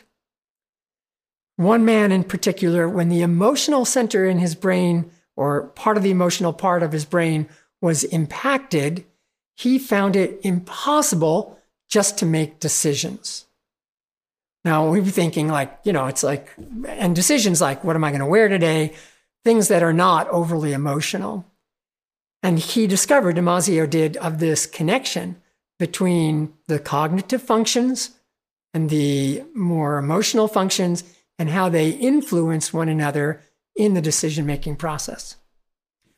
[1.55, 6.11] One man in particular, when the emotional center in his brain, or part of the
[6.11, 7.47] emotional part of his brain,
[7.79, 9.05] was impacted,
[9.55, 13.45] he found it impossible just to make decisions.
[14.65, 16.49] Now we'd be thinking like, you know, it's like,
[16.87, 18.93] and decisions like, what am I going to wear today?
[19.43, 21.45] Things that are not overly emotional.
[22.41, 25.41] And he discovered, Damasio did, of this connection
[25.79, 28.11] between the cognitive functions
[28.73, 31.03] and the more emotional functions
[31.39, 33.41] and how they influence one another
[33.75, 35.35] in the decision making process.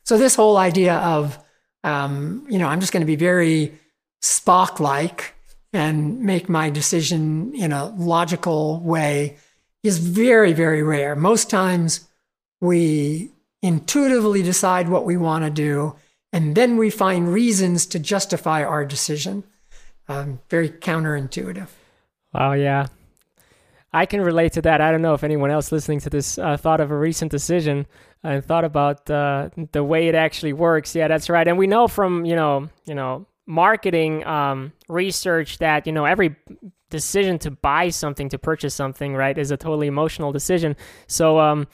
[0.04, 1.40] So, this whole idea of,
[1.84, 3.74] um, you know, I'm just going to be very
[4.22, 5.35] Spock like
[5.76, 9.38] and make my decision in a logical way
[9.84, 11.16] is very, very rare.
[11.16, 12.08] Most times
[12.62, 15.96] we intuitively decide what we want to do,
[16.32, 19.44] and then we find reasons to justify our decision.
[20.08, 21.68] Um, very counterintuitive.
[22.34, 22.88] Oh, yeah.
[23.92, 24.82] I can relate to that.
[24.82, 27.86] I don't know if anyone else listening to this uh, thought of a recent decision
[28.24, 30.96] and thought about uh, the way it actually works.
[30.96, 31.48] Yeah, that's right.
[31.48, 36.36] And we know from you know you know marketing um, research that you know every
[36.90, 40.76] decision to buy something to purchase something right is a totally emotional decision.
[41.08, 41.68] So um,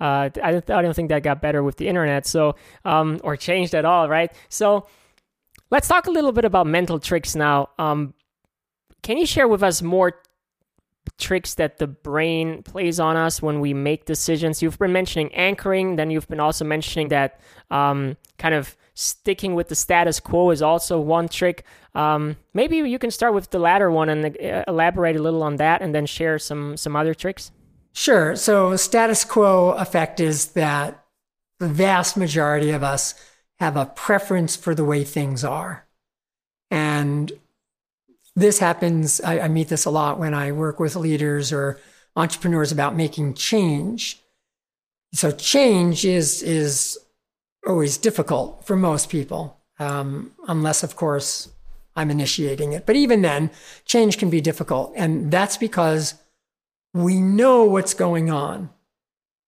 [0.00, 2.26] uh, I, I don't think that got better with the internet.
[2.26, 4.32] So um, or changed at all, right?
[4.48, 4.86] So
[5.70, 7.70] let's talk a little bit about mental tricks now.
[7.78, 8.14] Um,
[9.02, 10.20] can you share with us more
[11.16, 14.62] tricks that the brain plays on us when we make decisions.
[14.62, 19.68] You've been mentioning anchoring, then you've been also mentioning that um, kind of sticking with
[19.68, 21.64] the status quo is also one trick.
[21.94, 25.56] Um, maybe you can start with the latter one and uh, elaborate a little on
[25.56, 27.52] that, and then share some some other tricks.
[27.92, 28.36] Sure.
[28.36, 31.04] So status quo effect is that
[31.58, 33.14] the vast majority of us
[33.58, 35.86] have a preference for the way things are.
[36.70, 37.32] And
[38.36, 41.80] this happens, I, I meet this a lot when I work with leaders or
[42.14, 44.22] entrepreneurs about making change.
[45.12, 46.98] So change is is
[47.68, 51.50] always difficult for most people, um, unless of course
[51.94, 52.86] I'm initiating it.
[52.86, 53.50] But even then,
[53.84, 56.14] change can be difficult, and that's because
[56.94, 58.70] we know what's going on,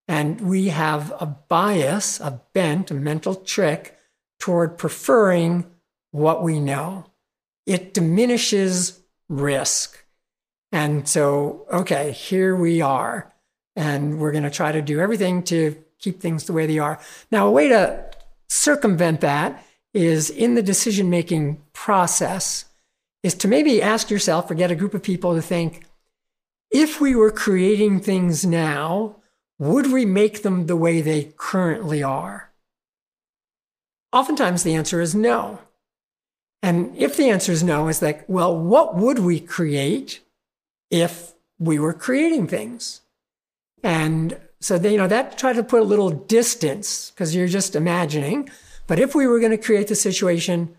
[0.07, 3.97] and we have a bias, a bent, a mental trick
[4.39, 5.67] toward preferring
[6.13, 7.07] what we know
[7.71, 10.05] it diminishes risk.
[10.73, 13.33] And so, okay, here we are.
[13.77, 16.99] And we're going to try to do everything to keep things the way they are.
[17.31, 18.10] Now, a way to
[18.51, 22.67] circumvent that is in the decision making process
[23.23, 25.85] is to maybe ask yourself or get a group of people to think
[26.71, 29.17] if we were creating things now,
[29.59, 32.51] would we make them the way they currently are?
[34.13, 35.61] Oftentimes the answer is no.
[36.63, 40.21] And if the answer is no, it's like, well, what would we create
[40.91, 43.01] if we were creating things?
[43.83, 48.51] And so, you know, that try to put a little distance because you're just imagining.
[48.87, 50.77] But if we were going to create the situation,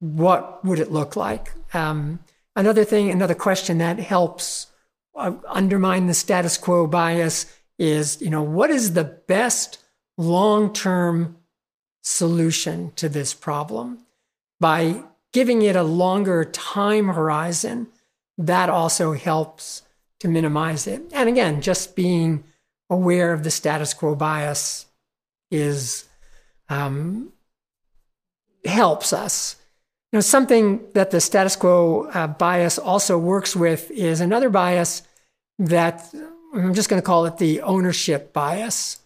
[0.00, 1.52] what would it look like?
[1.72, 2.20] Um,
[2.56, 4.66] another thing, another question that helps
[5.14, 7.46] uh, undermine the status quo bias
[7.78, 9.78] is, you know, what is the best
[10.18, 11.36] long-term
[12.02, 13.98] solution to this problem?
[14.58, 17.88] By giving it a longer time horizon,
[18.36, 19.82] that also helps
[20.18, 21.02] to minimize it.
[21.12, 22.44] And again, just being
[22.90, 24.86] aware of the status quo bias
[25.50, 26.08] is
[26.68, 27.32] um,
[28.64, 29.56] helps us.
[30.12, 35.02] You know, something that the status quo uh, bias also works with is another bias
[35.58, 36.12] that
[36.52, 39.00] I'm just going to call it the ownership bias.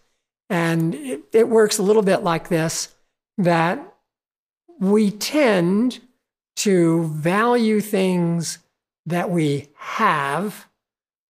[0.49, 2.93] And it, it works a little bit like this
[3.37, 3.95] that
[4.79, 5.99] we tend
[6.57, 8.59] to value things
[9.05, 10.67] that we have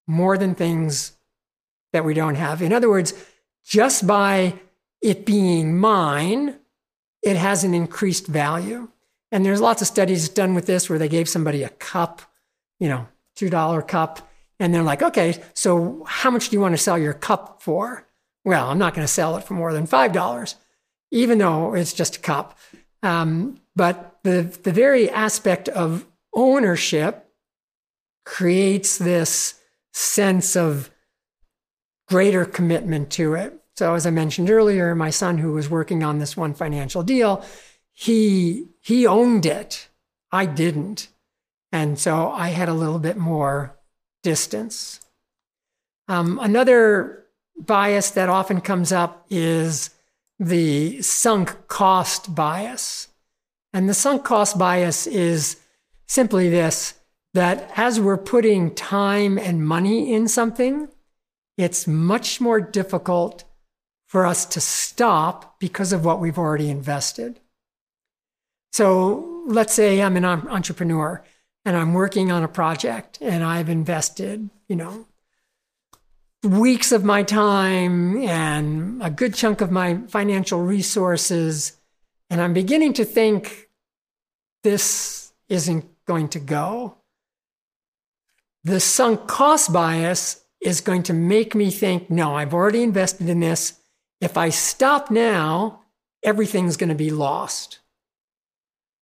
[0.08, 1.14] more than things
[1.96, 2.62] that we don't have.
[2.62, 3.14] In other words,
[3.66, 4.54] just by
[5.02, 6.60] it being mine,
[7.24, 8.90] it has an increased value.
[9.32, 12.22] And there's lots of studies done with this where they gave somebody a cup,
[12.80, 14.30] you know, $2 cup.
[14.60, 18.06] And they're like, okay, so how much do you want to sell your cup for?
[18.44, 20.56] Well, I'm not going to sell it for more than $5,
[21.12, 22.58] even though it's just a cup.
[23.04, 27.30] Um, but the, the very aspect of ownership
[28.26, 29.60] creates this
[29.94, 30.90] sense of
[32.08, 33.60] greater commitment to it.
[33.76, 37.44] So, as I mentioned earlier, my son, who was working on this one financial deal,
[37.92, 39.90] he he owned it.
[40.32, 41.10] I didn't,
[41.72, 43.78] and so I had a little bit more
[44.24, 45.02] distance.
[46.08, 47.26] Um, another
[47.58, 49.90] bias that often comes up is
[50.40, 53.08] the sunk cost bias.
[53.74, 55.58] And the sunk cost bias is
[56.08, 56.94] simply this
[57.34, 60.88] that as we're putting time and money in something,
[61.58, 63.44] it's much more difficult
[64.08, 67.40] for us to stop because of what we've already invested.
[68.74, 71.24] So let's say I'm an entrepreneur
[71.64, 75.08] and I'm working on a project and I've invested, you know,
[76.44, 81.74] weeks of my time and a good chunk of my financial resources.
[82.30, 83.70] And I'm beginning to think
[84.64, 86.98] this isn't going to go.
[88.64, 93.40] The sunk cost bias is going to make me think, no, I've already invested in
[93.40, 93.80] this.
[94.20, 95.82] If I stop now,
[96.24, 97.80] everything's going to be lost.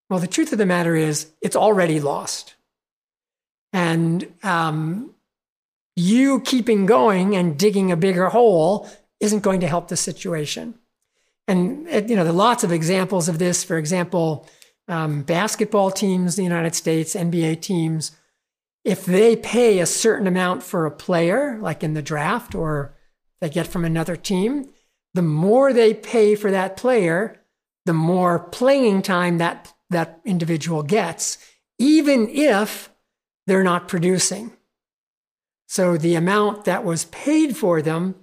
[0.09, 2.55] Well, the truth of the matter is, it's already lost.
[3.71, 5.15] And um,
[5.95, 8.89] you keeping going and digging a bigger hole
[9.21, 10.75] isn't going to help the situation.
[11.47, 13.63] And you know, there are lots of examples of this.
[13.63, 14.47] For example,
[14.89, 18.11] um, basketball teams in the United States, NBA teams,
[18.83, 22.95] if they pay a certain amount for a player, like in the draft, or
[23.39, 24.69] they get from another team,
[25.13, 27.41] the more they pay for that player,
[27.85, 31.37] the more playing time that that individual gets,
[31.77, 32.89] even if
[33.45, 34.51] they're not producing.
[35.67, 38.15] So the amount that was paid for them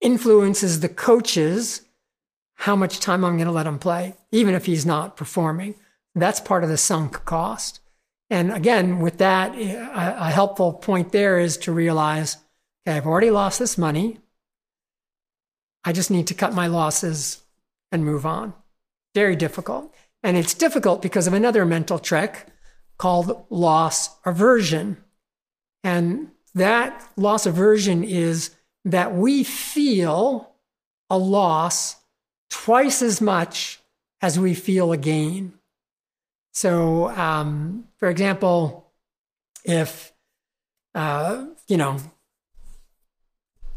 [0.00, 1.82] influences the coaches
[2.54, 5.74] how much time I'm going to let him play, even if he's not performing.
[6.14, 7.80] That's part of the sunk cost.
[8.30, 12.36] And again, with that, a, a helpful point there is to realize
[12.86, 14.18] okay, I've already lost this money.
[15.84, 17.42] I just need to cut my losses
[17.90, 18.54] and move on.
[19.14, 19.92] Very difficult.
[20.22, 22.46] And it's difficult because of another mental trick
[22.98, 24.98] called loss aversion.
[25.82, 28.54] And that loss aversion is
[28.84, 30.52] that we feel
[31.08, 31.96] a loss
[32.50, 33.80] twice as much
[34.20, 35.54] as we feel a gain.
[36.52, 38.92] So, um, for example,
[39.62, 40.12] if,
[40.94, 41.98] uh, you know,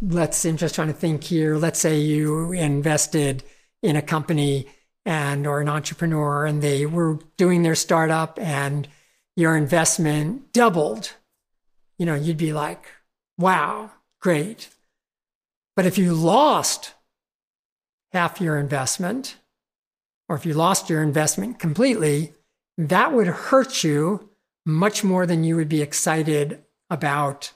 [0.02, 3.44] let's, I'm just trying to think here, let's say you invested
[3.82, 4.68] in a company
[5.06, 8.88] and or an entrepreneur and they were doing their startup and
[9.36, 11.14] your investment doubled,
[11.98, 12.86] you know, you'd be like,
[13.38, 14.70] wow, great.
[15.76, 16.94] But if you lost
[18.14, 19.36] half your investment,
[20.30, 22.34] or if you lost your investment completely,
[22.78, 24.30] that would hurt you
[24.66, 27.52] much more than you would be excited about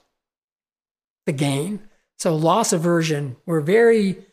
[1.26, 1.80] the gain.
[2.18, 4.24] So, loss aversion, we're very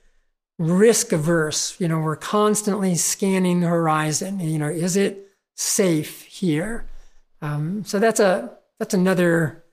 [0.57, 1.79] risk averse.
[1.79, 4.39] You know, we're constantly scanning the horizon.
[4.39, 6.85] You know, is it safe here?
[7.41, 9.63] Um, so that's a that's another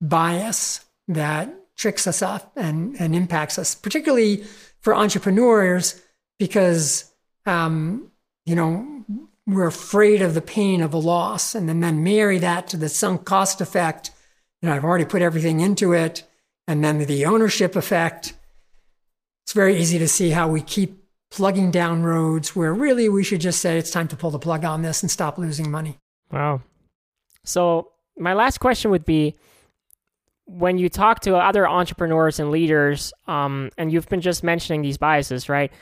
[0.00, 4.44] bias that tricks us up and, and impacts us, particularly
[4.80, 6.00] for entrepreneurs,
[6.38, 7.12] because
[7.46, 8.10] um,
[8.44, 9.04] you know
[9.46, 12.88] we're afraid of the pain of a loss, and then, then marry that to the
[12.88, 14.10] sunk cost effect.
[14.60, 16.24] You know, I've already put everything into it,
[16.68, 18.34] and then the ownership effect.
[19.44, 23.40] It's very easy to see how we keep plugging down roads where really we should
[23.40, 25.98] just say it's time to pull the plug on this and stop losing money.
[26.30, 26.62] Wow.
[27.44, 29.34] So, my last question would be
[30.46, 34.98] when you talk to other entrepreneurs and leaders, um, and you've been just mentioning these
[34.98, 35.72] biases, right?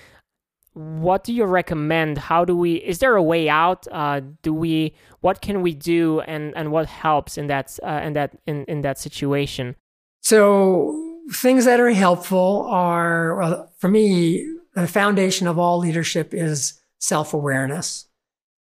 [0.81, 2.19] What do you recommend?
[2.19, 2.77] How do we?
[2.77, 3.87] Is there a way out?
[3.91, 4.95] Uh, do we?
[5.21, 6.21] What can we do?
[6.21, 9.77] And and what helps in that uh, in that in in that situation?
[10.23, 16.81] So things that are helpful are, well, for me, the foundation of all leadership is
[16.99, 18.07] self awareness.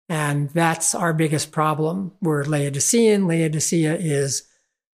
[0.10, 2.12] And that's our biggest problem.
[2.22, 3.28] We're Laodicean.
[3.28, 4.44] Laodicea is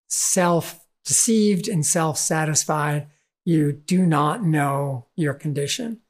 [0.08, 3.08] self deceived and self satisfied.
[3.46, 6.02] You do not know your condition.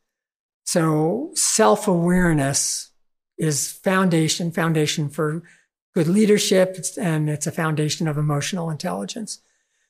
[0.69, 2.91] So self awareness
[3.39, 5.41] is foundation, foundation for
[5.95, 6.77] good leadership.
[6.95, 9.41] And it's a foundation of emotional intelligence.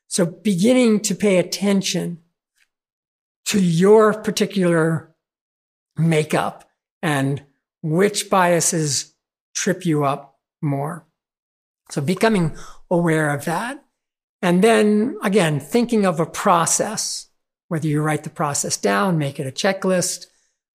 [0.08, 2.20] So beginning to pay attention
[3.48, 5.14] to your particular
[5.98, 6.70] makeup
[7.02, 7.44] and
[7.84, 9.16] which biases
[9.54, 11.06] trip you up more.
[11.92, 12.56] So becoming
[12.90, 13.84] aware of that.
[14.42, 17.28] And then again, thinking of a process,
[17.68, 20.28] whether you write the process down, make it a checklist.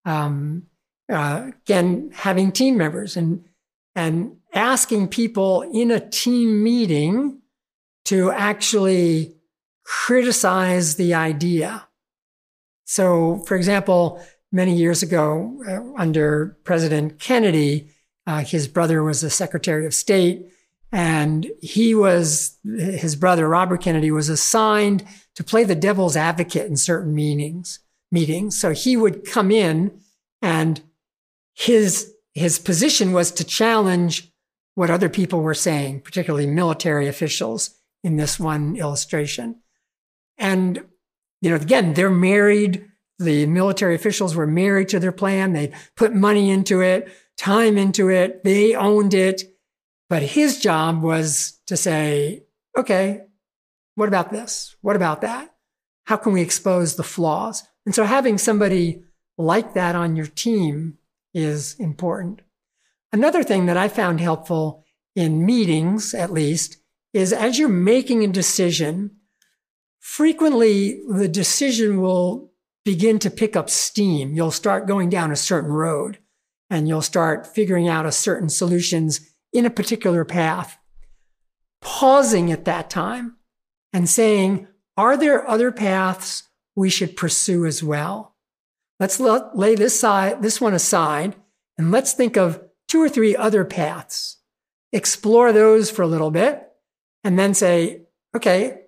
[0.05, 0.67] Um,
[1.11, 3.45] uh, again, having team members and,
[3.95, 7.41] and asking people in a team meeting
[8.05, 9.35] to actually
[9.83, 11.87] criticize the idea.
[12.85, 17.89] So, for example, many years ago, uh, under President Kennedy,
[18.25, 20.45] uh, his brother was the Secretary of State,
[20.91, 25.03] and he was, his brother, Robert Kennedy, was assigned
[25.35, 27.79] to play the devil's advocate in certain meetings.
[28.13, 28.57] Meetings.
[28.57, 29.99] So he would come in
[30.41, 30.81] and
[31.53, 34.31] his, his position was to challenge
[34.75, 37.71] what other people were saying, particularly military officials
[38.03, 39.61] in this one illustration.
[40.37, 40.83] And,
[41.41, 42.85] you know, again, they're married.
[43.19, 45.53] The military officials were married to their plan.
[45.53, 48.43] They put money into it, time into it.
[48.43, 49.43] They owned it.
[50.09, 52.43] But his job was to say,
[52.77, 53.21] okay,
[53.95, 54.75] what about this?
[54.81, 55.53] What about that?
[56.05, 57.63] How can we expose the flaws?
[57.85, 59.03] And so having somebody
[59.37, 60.97] like that on your team
[61.33, 62.41] is important.
[63.11, 64.83] Another thing that I found helpful
[65.15, 66.77] in meetings, at least,
[67.13, 69.11] is as you're making a decision,
[69.99, 72.51] frequently the decision will
[72.83, 74.33] begin to pick up steam.
[74.33, 76.17] You'll start going down a certain road
[76.69, 80.77] and you'll start figuring out a certain solutions in a particular path.
[81.81, 83.37] Pausing at that time
[83.91, 84.67] and saying,
[84.97, 86.43] are there other paths
[86.75, 88.35] we should pursue as well?
[88.99, 91.35] Let's lay this side, this one aside,
[91.77, 94.37] and let's think of two or three other paths.
[94.91, 96.63] Explore those for a little bit
[97.23, 98.03] and then say,
[98.35, 98.81] okay,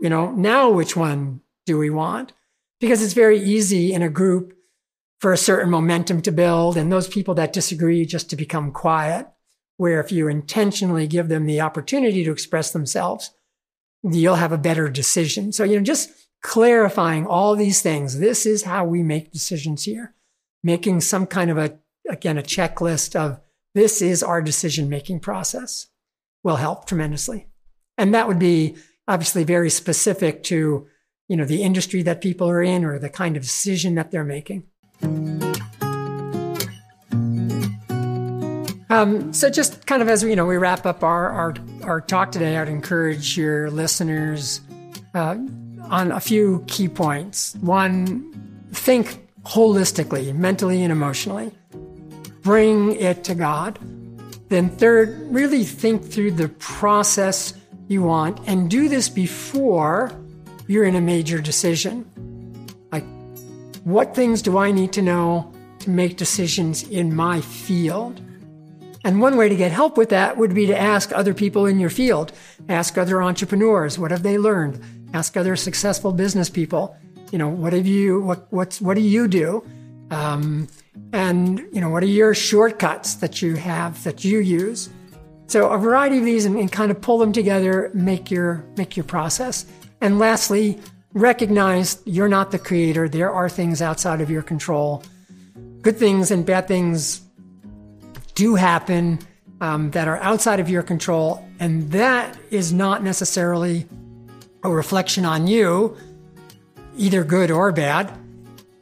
[0.00, 2.32] you know, now which one do we want?
[2.80, 4.52] Because it's very easy in a group
[5.20, 9.28] for a certain momentum to build and those people that disagree just to become quiet.
[9.78, 13.30] Where if you intentionally give them the opportunity to express themselves,
[14.02, 15.52] you'll have a better decision.
[15.52, 16.10] So, you know, just
[16.42, 18.18] clarifying all these things.
[18.18, 20.14] This is how we make decisions here.
[20.62, 21.78] Making some kind of a,
[22.08, 23.40] again, a checklist of
[23.74, 25.88] this is our decision making process
[26.42, 27.48] will help tremendously.
[27.98, 28.76] And that would be
[29.08, 30.86] obviously very specific to,
[31.28, 34.24] you know, the industry that people are in or the kind of decision that they're
[34.24, 34.64] making.
[38.88, 42.30] Um, so just kind of as you know, we wrap up our, our, our talk
[42.30, 44.60] today, I'd encourage your listeners
[45.14, 45.36] uh,
[45.90, 47.56] on a few key points.
[47.56, 48.32] One,
[48.72, 51.52] think holistically, mentally and emotionally.
[52.42, 53.78] Bring it to God.
[54.48, 57.54] Then third, really think through the process
[57.88, 60.12] you want and do this before
[60.68, 62.04] you're in a major decision.
[62.92, 63.04] Like,
[63.82, 68.20] what things do I need to know to make decisions in my field?
[69.06, 71.78] And one way to get help with that would be to ask other people in
[71.78, 72.32] your field,
[72.68, 74.82] ask other entrepreneurs, what have they learned?
[75.14, 76.96] Ask other successful business people,
[77.30, 79.64] you know, what have you, what, what's, what do you do?
[80.10, 80.66] Um,
[81.12, 84.90] and, you know, what are your shortcuts that you have that you use?
[85.46, 88.96] So a variety of these and, and kind of pull them together, make your, make
[88.96, 89.66] your process.
[90.00, 90.80] And lastly,
[91.12, 93.08] recognize you're not the creator.
[93.08, 95.04] There are things outside of your control.
[95.80, 97.20] Good things and bad things
[98.36, 99.18] do happen
[99.60, 101.44] um, that are outside of your control.
[101.58, 103.86] And that is not necessarily
[104.62, 105.96] a reflection on you,
[106.96, 108.12] either good or bad,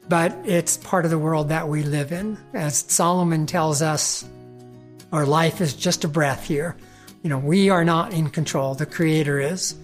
[0.09, 2.37] but it's part of the world that we live in.
[2.53, 4.25] As Solomon tells us,
[5.13, 6.77] our life is just a breath here.
[7.23, 9.75] You know, we are not in control, the Creator is.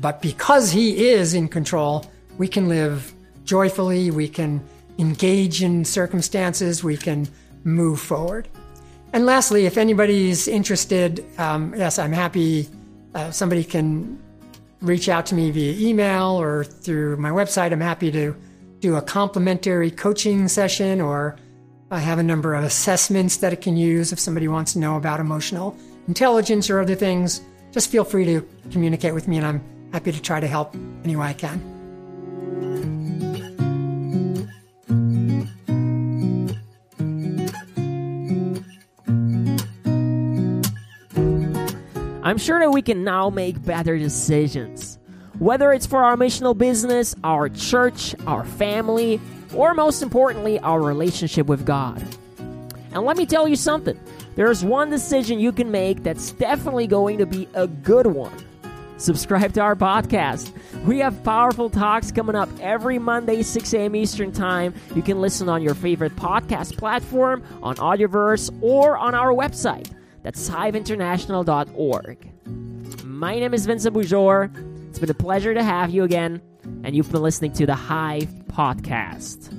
[0.00, 3.12] But because He is in control, we can live
[3.44, 4.64] joyfully, we can
[4.98, 7.28] engage in circumstances, we can
[7.64, 8.48] move forward.
[9.12, 12.68] And lastly, if anybody's interested, um, yes, I'm happy.
[13.14, 14.18] Uh, somebody can
[14.80, 17.72] reach out to me via email or through my website.
[17.72, 18.36] I'm happy to
[18.80, 21.36] do a complimentary coaching session or
[21.90, 24.96] I have a number of assessments that it can use if somebody wants to know
[24.96, 27.40] about emotional intelligence or other things.
[27.72, 31.16] Just feel free to communicate with me, and I'm happy to try to help any
[31.16, 31.77] way I can.
[42.28, 44.98] I'm sure that we can now make better decisions.
[45.38, 49.18] Whether it's for our missional business, our church, our family,
[49.54, 52.02] or most importantly, our relationship with God.
[52.92, 53.98] And let me tell you something
[54.36, 58.36] there's one decision you can make that's definitely going to be a good one.
[58.98, 60.52] Subscribe to our podcast.
[60.84, 63.96] We have powerful talks coming up every Monday, 6 a.m.
[63.96, 64.74] Eastern Time.
[64.94, 69.94] You can listen on your favorite podcast platform, on Audioverse, or on our website.
[70.22, 73.04] That's hiveinternational.org.
[73.04, 74.88] My name is Vincent Boujor.
[74.88, 76.42] It's been a pleasure to have you again
[76.84, 79.54] and you've been listening to the Hive Podcast.